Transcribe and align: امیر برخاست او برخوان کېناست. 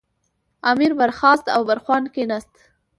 امیر 0.71 0.91
برخاست 0.99 1.45
او 1.57 1.61
برخوان 1.69 2.03
کېناست. 2.13 2.53